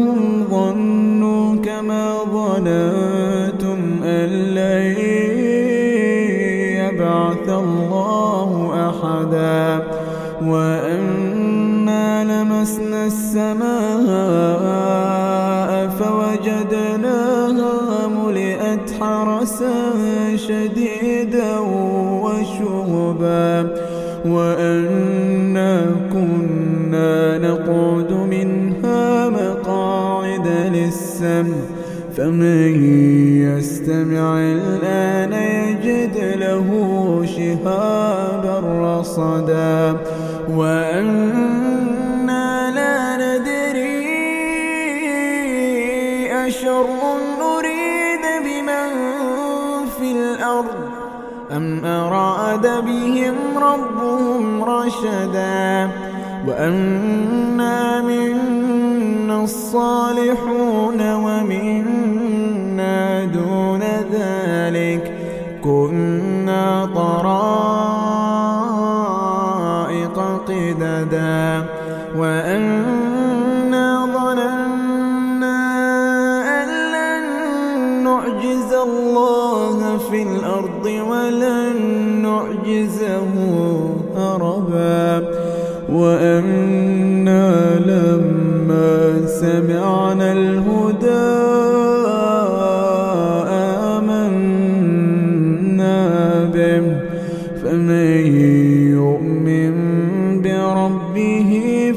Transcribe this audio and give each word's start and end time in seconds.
وأنهم 0.00 0.44
ظنوا 0.50 1.56
كما 1.56 2.16
ظننتم 2.32 3.78
أن 4.04 4.28
لن 4.28 4.96
يبعث 6.80 7.48
الله 7.48 8.50
أحدا 8.88 9.82
وأنا 10.42 12.24
لمسنا 12.24 13.06
السماء 13.06 13.70
فوجدناها 15.88 17.74
ملئت 18.08 18.90
حرسا 19.00 19.92
شديدا 20.36 21.58
وشهبا 22.24 23.76
وأنا 24.26 25.86
كنا 26.12 27.38
نقعد 27.38 28.12
مقاعد 30.90 31.46
للسمع 31.46 31.56
فمن 32.16 32.84
يستمع 33.46 34.38
الآن 34.38 35.32
يجد 35.32 36.16
له 36.38 36.68
شهابا 37.36 38.56
رصدا. 38.98 39.96
وأنا 40.50 41.60
لا 42.74 43.16
ندري 43.16 44.00
أشر 46.46 46.86
نريد 47.40 48.24
بمن 48.44 48.90
في 49.98 50.08
الأرض 50.12 50.80
أم 51.56 51.84
أراد 51.84 52.66
بهم 52.84 53.36
ربهم 53.56 54.64
رشدا. 54.64 55.90
وأنا 56.46 58.02
منا 58.02 58.59
الصالحون 59.70 61.00
ومنا 61.14 62.98
دون 63.24 63.80
ذلك 64.12 65.04
كنا 65.64 66.88
طرائق 66.94 67.30
قددا 70.46 71.64
وأنا 72.18 74.06
ظننا 74.14 75.60
أن 76.62 76.68
لن 76.92 77.24
نعجز 78.04 78.72
الله 78.72 79.98
في 80.10 80.22
الأرض 80.22 80.86
ولن 80.86 81.76
نعجزه 82.22 83.32
هربا 84.16 85.06
وأنا 85.92 86.89
سمعنا 89.40 90.32
الهدى 90.32 91.28
آمنا 93.96 95.98
به. 96.54 96.84
فمن 97.62 98.16
يؤمن 99.00 99.74
بربه 100.42 101.50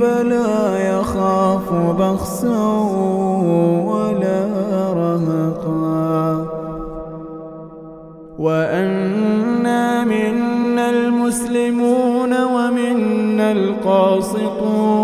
فلا 0.00 0.54
يخاف 0.92 1.68
بخسا 2.00 2.66
ولا 3.90 4.42
رهقا. 5.02 6.22
وأنا 8.38 10.04
منا 10.04 10.84
المسلمون 10.90 12.32
ومنا 12.44 13.52
القاسطون. 13.52 15.03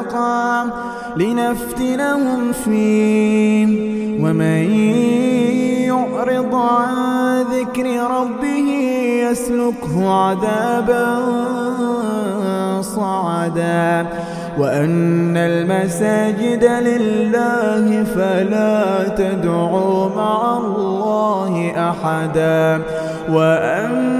غدقا 0.00 0.70
لنفتنهم 1.16 2.52
فيه. 2.52 3.90
ومن 4.24 4.74
يعرض 5.88 6.54
عن 6.54 7.42
ذكر 7.42 7.86
ربه 8.20 8.68
يسلكه 9.30 10.10
عذابا 10.10 11.18
صعدا. 12.80 14.06
وأن 14.58 15.36
المساجد 15.36 16.64
لله 16.64 18.04
فلا 18.04 19.08
تدعوا 19.08 20.08
مع 20.16 20.56
الله 20.56 21.72
أحدا. 21.90 22.82
وأنه 23.30 24.19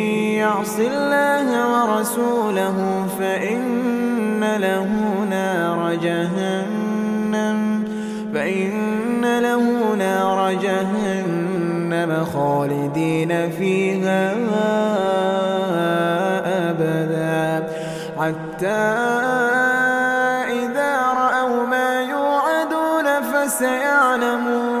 يعص 0.41 0.77
الله 0.79 1.47
ورسوله 1.73 2.77
فإن 3.19 4.55
له 4.57 4.87
نار 5.29 5.95
جهنم 5.95 7.59
فإن 8.33 9.39
له 9.39 9.95
نار 9.95 10.53
جهنم 10.53 12.25
خالدين 12.33 13.51
فيها 13.51 14.33
أبدا. 16.69 17.67
حتى 18.19 18.83
إذا 20.61 20.93
رأوا 21.21 21.65
ما 21.65 22.01
يوعدون 22.01 23.07
فسيعلمون 23.31 24.80